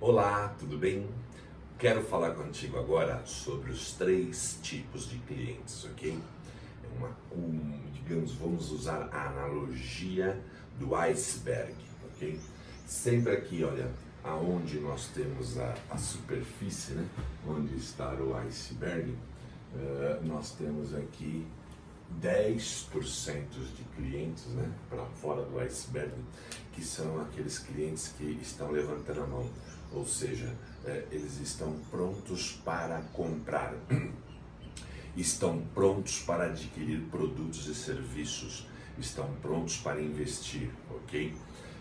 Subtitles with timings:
[0.00, 1.08] Olá, tudo bem?
[1.76, 6.16] Quero falar contigo agora sobre os três tipos de clientes, ok?
[6.84, 10.40] É uma, um, digamos, vamos usar a analogia
[10.78, 11.74] do iceberg,
[12.04, 12.38] ok?
[12.86, 13.90] Sempre aqui, olha,
[14.22, 17.04] aonde nós temos a, a superfície, né?
[17.44, 21.44] Onde está o iceberg, uh, nós temos aqui
[22.20, 26.12] 10% de clientes né, para fora do iceberg,
[26.72, 29.48] que são aqueles clientes que estão levantando a mão,
[29.92, 30.54] ou seja,
[30.84, 33.74] é, eles estão prontos para comprar,
[35.16, 38.66] estão prontos para adquirir produtos e serviços,
[38.98, 41.34] estão prontos para investir, ok?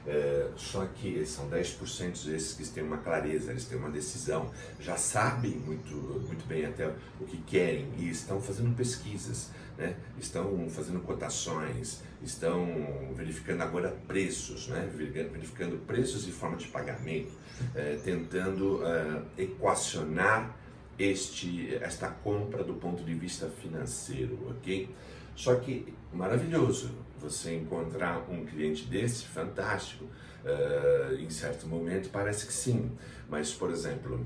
[0.07, 4.95] É, só que são 10% esses que têm uma clareza, eles têm uma decisão, já
[4.95, 5.93] sabem muito,
[6.25, 6.87] muito bem até
[7.19, 9.97] o que querem e estão fazendo pesquisas, né?
[10.17, 12.65] estão fazendo cotações, estão
[13.15, 14.89] verificando agora preços, né?
[14.93, 17.33] verificando preços e forma de pagamento,
[17.75, 20.55] é, tentando é, equacionar
[20.97, 24.89] este, esta compra do ponto de vista financeiro, ok?
[25.37, 26.89] Só que maravilhoso
[27.21, 30.05] você encontrar um cliente desse, fantástico.
[30.43, 32.91] Uh, em certo momento parece que sim,
[33.29, 34.25] mas por exemplo,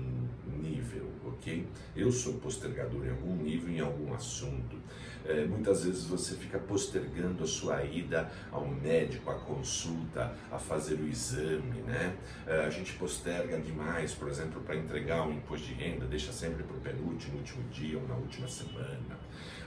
[0.62, 1.10] nível,
[1.44, 1.68] ok?
[1.96, 4.78] Eu sou postergador em algum nível, em algum assunto.
[5.26, 10.96] É, muitas vezes você fica postergando a sua ida ao médico, a consulta, a fazer
[10.96, 12.16] o exame, né?
[12.48, 16.32] É, a gente posterga demais, por exemplo, para entregar o um imposto de renda, deixa
[16.32, 19.20] sempre para o penúltimo, último dia ou na última semana.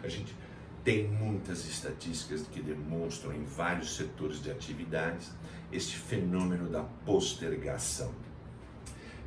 [0.02, 0.34] A gente
[0.84, 5.32] tem muitas estatísticas que demonstram em vários setores de atividades
[5.72, 8.25] este fenômeno da postergação.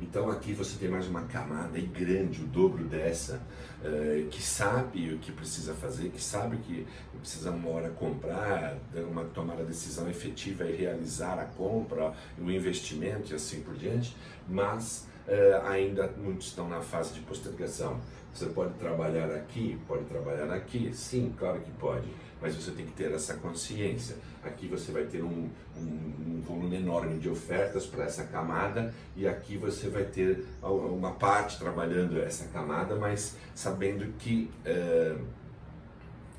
[0.00, 3.40] Então aqui você tem mais uma camada grande, o dobro dessa,
[3.84, 6.86] uh, que sabe o que precisa fazer, que sabe que
[7.18, 8.78] precisa uma hora comprar,
[9.10, 14.16] uma, tomar a decisão efetiva e realizar a compra, o investimento e assim por diante,
[14.48, 18.00] mas uh, ainda muitos estão na fase de postergação.
[18.32, 22.08] Você pode trabalhar aqui, pode trabalhar aqui, sim, claro que pode
[22.40, 24.16] mas você tem que ter essa consciência.
[24.42, 29.26] Aqui você vai ter um, um, um volume enorme de ofertas para essa camada e
[29.26, 35.16] aqui você vai ter uma parte trabalhando essa camada, mas sabendo que é,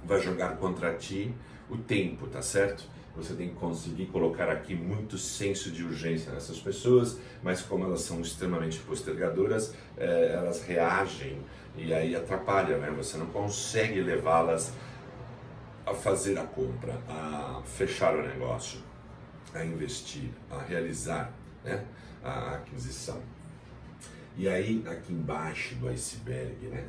[0.03, 1.33] vai jogar contra ti
[1.69, 2.83] o tempo, tá certo?
[3.15, 8.01] Você tem que conseguir colocar aqui muito senso de urgência nessas pessoas, mas como elas
[8.01, 11.37] são extremamente postergadoras, é, elas reagem
[11.75, 12.89] e aí atrapalha, né?
[12.97, 14.71] Você não consegue levá-las
[15.91, 18.79] a fazer a compra, a fechar o negócio,
[19.53, 21.33] a investir, a realizar
[21.63, 21.85] né,
[22.23, 23.21] a aquisição.
[24.37, 26.87] E aí, aqui embaixo do iceberg, né?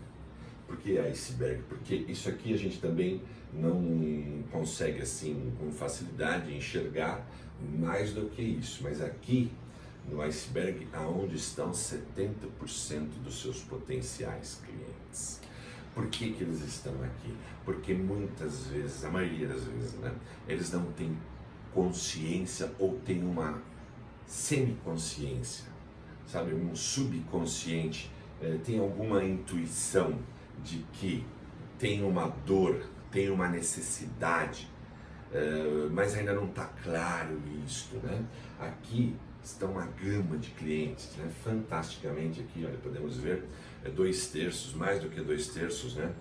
[0.67, 1.63] Por que iceberg?
[1.69, 3.21] Porque isso aqui a gente também
[3.53, 7.27] não consegue assim com facilidade enxergar
[7.61, 8.83] mais do que isso.
[8.83, 9.53] Mas aqui
[10.09, 12.37] no iceberg, aonde estão 70%
[13.23, 15.41] dos seus potenciais clientes.
[15.95, 17.37] Por que, que eles estão aqui?
[17.65, 20.13] Porque muitas vezes, a maioria das vezes, né,
[20.49, 21.17] eles não têm
[21.73, 23.61] consciência ou têm uma
[24.27, 25.67] semiconsciência,
[26.27, 28.11] sabe, um subconsciente,
[28.41, 30.19] é, tem alguma intuição
[30.65, 31.27] de que
[31.79, 34.71] tem uma dor, tem uma necessidade,
[35.33, 38.25] é, mas ainda não está claro isto, né?
[38.59, 41.31] Aqui estão uma gama de clientes, né?
[41.43, 43.45] Fantasticamente aqui, olha, podemos ver
[43.85, 46.13] é dois terços, mais do que dois terços, né?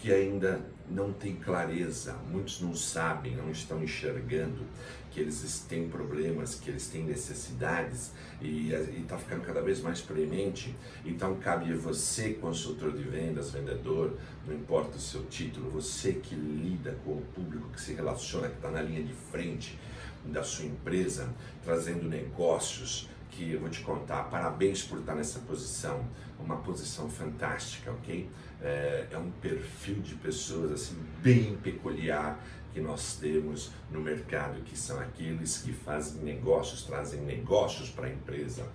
[0.00, 0.60] Que ainda
[0.90, 4.64] não tem clareza, muitos não sabem, não estão enxergando
[5.10, 10.74] que eles têm problemas, que eles têm necessidades e está ficando cada vez mais premente.
[11.04, 14.16] Então cabe a você, consultor de vendas, vendedor,
[14.46, 18.56] não importa o seu título, você que lida com o público, que se relaciona, que
[18.56, 19.78] está na linha de frente
[20.24, 21.28] da sua empresa,
[21.64, 24.24] trazendo negócios, que eu vou te contar.
[24.24, 26.04] Parabéns por estar nessa posição,
[26.38, 28.28] uma posição fantástica, ok?
[28.60, 32.38] É, é um perfil de pessoas assim bem peculiar
[32.72, 38.10] que nós temos no mercado, que são aqueles que fazem negócios, trazem negócios para a
[38.10, 38.66] empresa.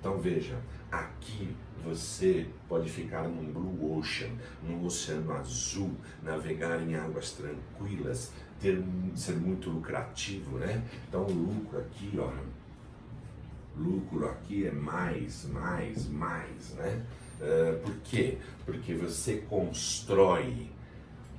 [0.00, 0.56] Então veja,
[0.90, 1.54] aqui
[1.84, 4.30] você pode ficar num blue ocean,
[4.62, 5.92] num oceano azul,
[6.22, 8.82] navegar em águas tranquilas, ter,
[9.14, 10.82] ser muito lucrativo, né?
[11.08, 12.32] Então o lucro aqui, ó,
[13.76, 17.04] lucro aqui é mais, mais, mais, né?
[17.40, 18.38] Uh, por quê?
[18.64, 20.70] Porque você constrói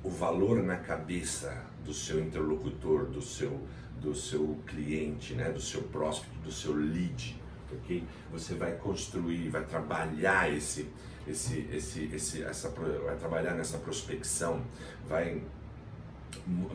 [0.02, 3.60] o valor na cabeça do seu interlocutor, do seu,
[4.00, 5.50] do seu cliente, né?
[5.50, 7.40] do seu próspero, do seu lead,
[7.72, 8.04] ok?
[8.30, 10.90] Você vai construir, vai trabalhar esse,
[11.26, 14.62] esse, esse, esse, essa, vai trabalhar nessa prospecção,
[15.08, 15.40] vai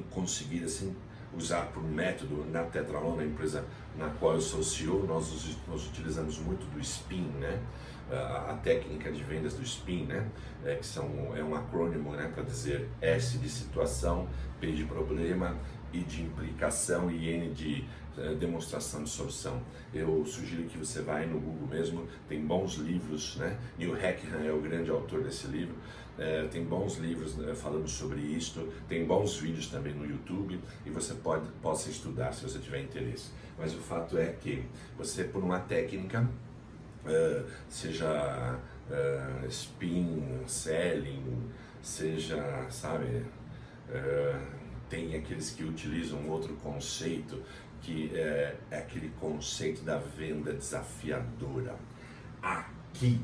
[0.10, 0.96] conseguir assim
[1.38, 3.66] usar por método na Tetralon, na empresa
[3.98, 7.60] na qual eu sou CEO, nós, nós utilizamos muito do SPIN, né?
[8.12, 10.28] A, a técnica de vendas do SPIN, né?
[10.66, 12.32] É, que são, é um acrônimo né?
[12.34, 14.28] para dizer S de situação,
[14.60, 15.56] P de problema,
[15.94, 17.86] I de implicação e N de
[18.40, 19.62] demonstração de solução.
[19.94, 23.58] Eu sugiro que você vá no Google mesmo, tem bons livros, né?
[23.78, 25.76] Neil Hackham é o grande autor desse livro,
[26.18, 30.90] é, tem bons livros né, falando sobre isto, tem bons vídeos também no YouTube e
[30.90, 33.32] você pode possa estudar se você tiver interesse.
[33.58, 34.64] Mas o fato é que
[34.98, 36.30] você por uma técnica,
[37.06, 38.60] é, seja
[38.92, 41.50] é, spin, selling,
[41.82, 43.26] seja, sabe,
[43.90, 44.40] é,
[44.90, 47.42] tem aqueles que utilizam outro conceito
[47.82, 51.76] que é, é aquele conceito da venda desafiadora.
[52.42, 53.22] Aqui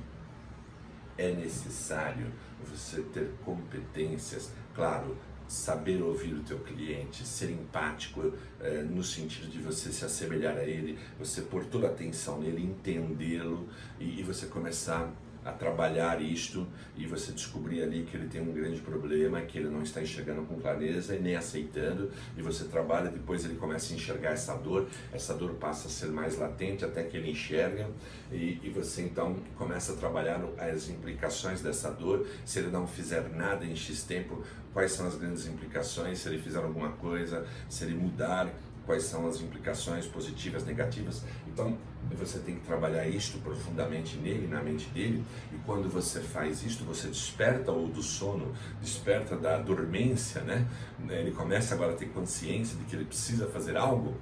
[1.18, 2.32] é necessário
[2.64, 5.18] você ter competências, claro,
[5.48, 10.64] saber ouvir o teu cliente, ser empático eh, no sentido de você se assemelhar a
[10.64, 13.70] ele, você pôr toda a atenção nele, entendê-lo
[14.00, 15.12] e, e você começar
[15.46, 19.70] a trabalhar isto e você descobrir ali que ele tem um grande problema, que ele
[19.70, 23.96] não está enxergando com clareza e nem aceitando, e você trabalha, depois ele começa a
[23.96, 27.88] enxergar essa dor, essa dor passa a ser mais latente até que ele enxerga,
[28.32, 33.30] e, e você então começa a trabalhar as implicações dessa dor, se ele não fizer
[33.30, 34.44] nada em X tempo,
[34.74, 38.52] quais são as grandes implicações, se ele fizer alguma coisa, se ele mudar,
[38.86, 41.24] quais são as implicações positivas, negativas.
[41.48, 41.78] Então,
[42.14, 46.84] você tem que trabalhar isto profundamente nele, na mente dele, e quando você faz isto,
[46.84, 50.68] você desperta o do sono, desperta da dormência, né?
[51.10, 54.16] Ele começa agora a ter consciência de que ele precisa fazer algo.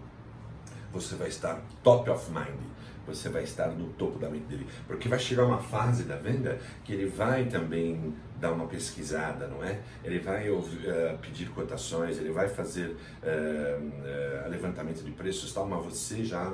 [0.91, 2.73] Você vai estar top of mind
[3.05, 4.67] você vai estar no topo da mente dele.
[4.87, 9.63] Porque vai chegar uma fase da venda que ele vai também dar uma pesquisada, não
[9.63, 9.79] é?
[10.03, 15.67] Ele vai ouvir, uh, pedir cotações, ele vai fazer uh, uh, levantamento de preços tal,
[15.67, 16.51] mas você já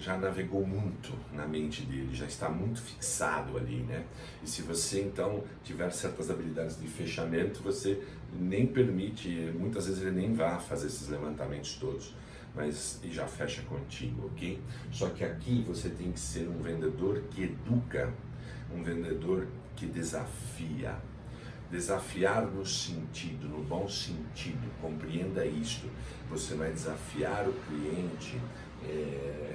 [0.00, 4.04] já navegou muito na mente dele, já está muito fixado ali, né?
[4.42, 8.02] E se você então tiver certas habilidades de fechamento, você
[8.32, 12.14] nem permite, muitas vezes ele nem vai fazer esses levantamentos todos
[12.54, 14.60] mas já fecha contigo, ok?
[14.90, 18.12] Só que aqui você tem que ser um vendedor que educa,
[18.74, 20.96] um vendedor que desafia.
[21.70, 25.88] Desafiar no sentido, no bom sentido, compreenda isto.
[26.28, 28.40] Você vai desafiar o cliente
[28.84, 29.50] é,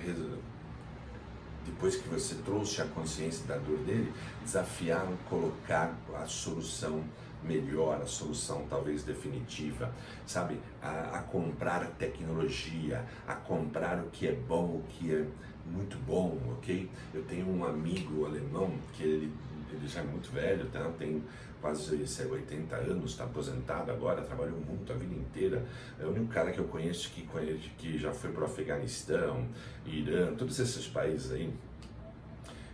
[1.66, 4.14] depois que você trouxe a consciência da dor dele,
[4.44, 7.04] desafiar, colocar a solução
[7.44, 9.92] melhor, a solução talvez definitiva,
[10.26, 10.60] sabe?
[10.82, 15.26] A, a, comprar tecnologia, a comprar o que é bom, o que é
[15.66, 16.90] muito bom, ok?
[17.14, 19.34] Eu tenho um amigo alemão que ele,
[19.72, 20.92] ele já é muito velho, tá?
[20.98, 21.24] tem
[21.66, 25.66] quase 80 anos, está aposentado agora, trabalhou muito a vida inteira.
[26.00, 27.28] É o único cara que eu conheço que,
[27.76, 29.48] que já foi para o Afeganistão,
[29.84, 31.52] Irã, todos esses países aí.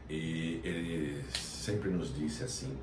[0.09, 2.77] E ele sempre nos disse assim,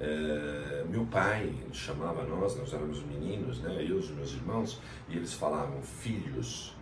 [0.00, 5.16] é, meu pai chamava nós, nós éramos meninos, né, eu e os meus irmãos, e
[5.18, 6.74] eles falavam: Filhos,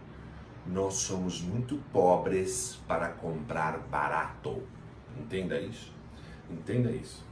[0.64, 4.62] nós somos muito pobres para comprar barato.
[5.18, 5.92] Entenda isso.
[6.48, 7.27] Entenda isso.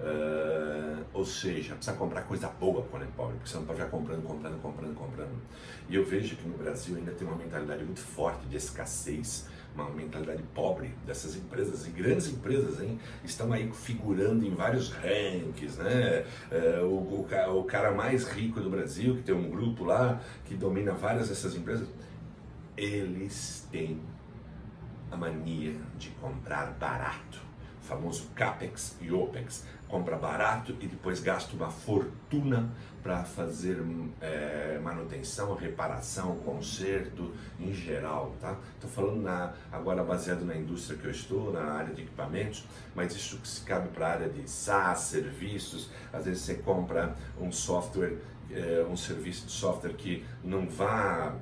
[0.00, 3.90] Uh, ou seja, precisa comprar coisa boa quando é pobre, porque você não pode ficar
[3.90, 5.42] comprando, comprando, comprando, comprando.
[5.90, 9.90] E eu vejo que no Brasil ainda tem uma mentalidade muito forte de escassez, uma
[9.90, 12.98] mentalidade pobre dessas empresas, e grandes empresas, hein?
[13.22, 16.24] Estão aí figurando em vários rankings, né?
[16.50, 20.54] Uh, o, o, o cara mais rico do Brasil, que tem um grupo lá que
[20.54, 21.86] domina várias dessas empresas,
[22.74, 24.00] eles têm
[25.10, 27.49] a mania de comprar barato
[27.90, 32.70] famoso CAPEX e OPEX, compra barato e depois gasta uma fortuna
[33.02, 33.82] para fazer
[34.20, 38.56] é, manutenção, reparação, conserto em geral, tá?
[38.74, 43.16] Estou falando na, agora baseado na indústria que eu estou, na área de equipamentos, mas
[43.16, 47.50] isso que se cabe para a área de SaaS, serviços, às vezes você compra um
[47.50, 48.18] software,
[48.52, 51.34] é, um serviço de software que não vá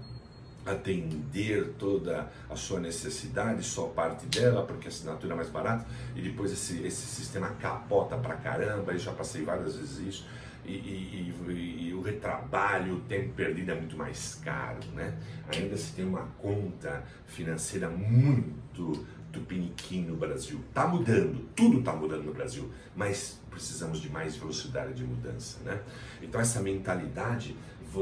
[0.66, 6.20] atender toda a sua necessidade, só parte dela, porque a assinatura é mais barata, e
[6.20, 10.26] depois esse, esse sistema capota pra caramba, e já passei várias vezes isso,
[10.64, 15.16] e, e, e, e, o retrabalho, o tempo perdido é muito mais caro, né?
[15.56, 20.60] Ainda se tem uma conta financeira muito tupiniquim no Brasil.
[20.74, 25.80] Tá mudando, tudo tá mudando no Brasil, mas precisamos de mais velocidade de mudança, né?
[26.22, 27.56] Então essa mentalidade,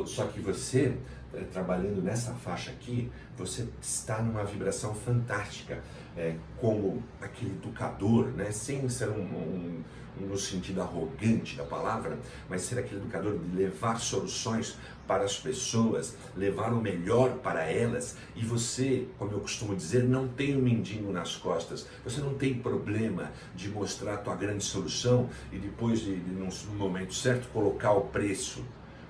[0.07, 0.99] só que você
[1.33, 5.83] é, trabalhando nessa faixa aqui, você está numa vibração fantástica,
[6.17, 8.51] é, como aquele educador, né?
[8.51, 9.85] sem ser um, um,
[10.19, 12.19] no sentido arrogante da palavra,
[12.49, 18.17] mas ser aquele educador de levar soluções para as pessoas, levar o melhor para elas.
[18.35, 21.87] E você, como eu costumo dizer, não tem um mendigo nas costas.
[22.05, 26.51] Você não tem problema de mostrar a tua grande solução e depois, de, de, num
[26.75, 28.65] momento certo, colocar o preço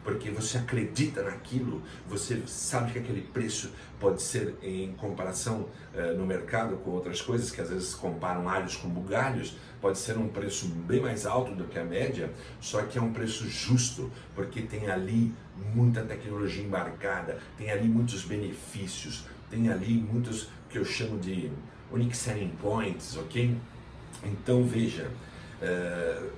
[0.06, 6.25] porque você acredita naquilo, você sabe que aquele preço pode ser em comparação eh, no
[6.25, 10.68] mercado com outras coisas que às vezes comparam alhos com bugalhos, pode ser um preço
[10.68, 14.88] bem mais alto do que a média, só que é um preço justo, porque tem
[14.88, 15.34] ali
[15.75, 21.50] muita tecnologia embarcada, tem ali muitos benefícios, tem ali muitos que eu chamo de
[21.90, 23.56] unique selling points, ok?
[24.22, 25.10] Então veja,
[25.60, 26.30] uh,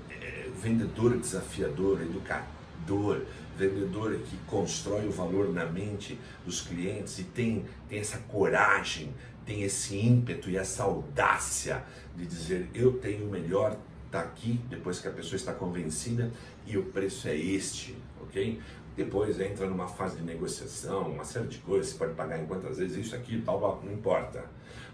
[0.58, 3.26] vendedor desafiador, educador,
[3.58, 9.12] vendedor que constrói o valor na mente dos clientes e tem, tem essa coragem,
[9.44, 11.82] tem esse ímpeto e essa audácia
[12.16, 13.76] de dizer eu tenho o melhor,
[14.10, 16.30] tá aqui, depois que a pessoa está convencida
[16.66, 18.60] e o preço é este, ok?
[18.96, 22.78] Depois entra numa fase de negociação, uma série de coisas, você pode pagar em quantas
[22.78, 24.44] vezes, isso aqui, tal, não importa.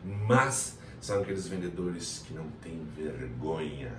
[0.04, 3.92] Mas são aqueles vendedores que não têm vergonha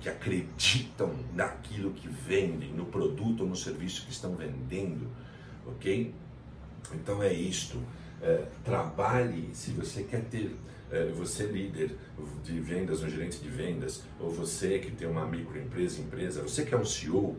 [0.00, 5.08] que acreditam naquilo que vendem, no produto ou no serviço que estão vendendo,
[5.66, 6.14] ok?
[6.94, 7.80] Então é isto.
[8.20, 10.56] É, trabalhe se você quer ter,
[10.90, 11.96] é, você líder
[12.44, 16.74] de vendas, um gerente de vendas, ou você que tem uma microempresa, empresa, você que
[16.74, 17.36] é um CEO,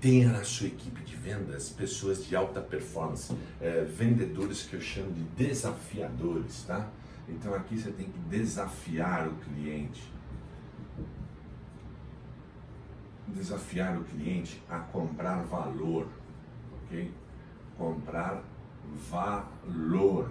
[0.00, 5.12] tenha na sua equipe de vendas pessoas de alta performance, é, vendedores que eu chamo
[5.12, 6.88] de desafiadores, tá?
[7.28, 10.02] Então aqui você tem que desafiar o cliente
[13.34, 16.06] desafiar o cliente a comprar valor,
[16.84, 17.10] ok?
[17.76, 18.42] Comprar
[19.10, 20.30] valor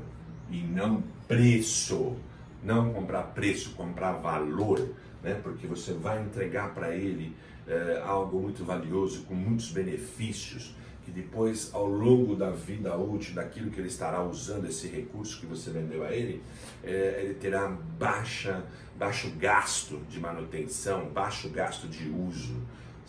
[0.49, 2.15] e não preço.
[2.63, 4.89] Não comprar preço, comprar valor,
[5.23, 5.39] né?
[5.41, 10.75] Porque você vai entregar para ele é, algo muito valioso, com muitos benefícios,
[11.05, 15.45] que depois, ao longo da vida útil daquilo que ele estará usando, esse recurso que
[15.45, 16.43] você vendeu a ele,
[16.83, 18.65] é, ele terá baixa,
[18.97, 22.55] baixo gasto de manutenção, baixo gasto de uso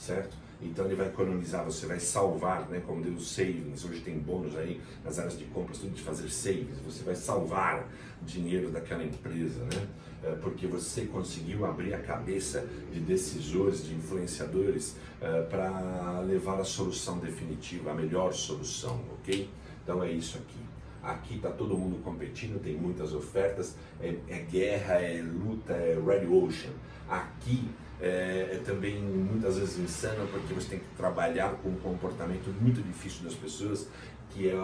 [0.00, 0.36] certo?
[0.62, 2.82] Então ele vai economizar, você vai salvar, né?
[2.86, 6.78] Como deu savings, hoje tem bônus aí nas áreas de compras, tudo de fazer savings,
[6.84, 7.88] você vai salvar
[8.22, 9.88] dinheiro daquela empresa, né?
[10.22, 16.64] É, porque você conseguiu abrir a cabeça de decisores, de influenciadores é, para levar a
[16.64, 19.48] solução definitiva, a melhor solução, ok?
[19.82, 20.60] Então é isso aqui.
[21.02, 26.26] Aqui está todo mundo competindo, tem muitas ofertas, é, é guerra, é luta, é red
[26.26, 26.72] ocean.
[27.08, 27.68] Aqui
[28.00, 32.82] é, é, também muitas vezes insano porque você tem que trabalhar com um comportamento muito
[32.82, 33.88] difícil das pessoas
[34.30, 34.54] que é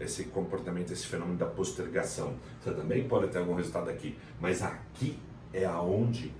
[0.00, 2.34] esse comportamento, esse fenômeno da postergação.
[2.60, 5.18] Você também pode ter algum resultado aqui, mas aqui
[5.52, 6.32] é aonde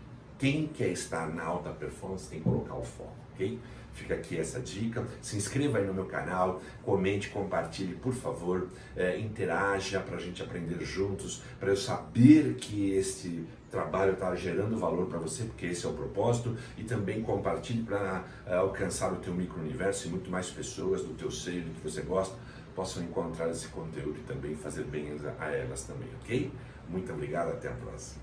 [0.42, 3.60] quem quer estar na alta performance tem que colocar o foco, ok?
[3.92, 5.06] Fica aqui essa dica.
[5.20, 10.42] Se inscreva aí no meu canal, comente, compartilhe, por favor, é, interaja para a gente
[10.42, 15.86] aprender juntos, para eu saber que este trabalho está gerando valor para você, porque esse
[15.86, 20.50] é o propósito, e também compartilhe para uh, alcançar o teu micro-universo e muito mais
[20.50, 22.36] pessoas do teu seio, do que você gosta,
[22.74, 25.06] possam encontrar esse conteúdo e também fazer bem
[25.38, 26.50] a elas também, ok?
[26.88, 28.20] Muito obrigado, até a próxima.